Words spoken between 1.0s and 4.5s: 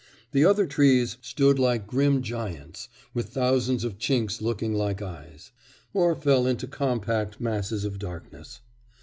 stood like grim giants, with thousands of chinks